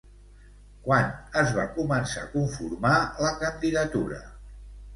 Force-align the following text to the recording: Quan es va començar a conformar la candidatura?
Quan 0.87 1.11
es 1.41 1.53
va 1.59 1.67
començar 1.75 2.25
a 2.25 2.31
conformar 2.33 2.97
la 3.27 3.37
candidatura? 3.45 4.21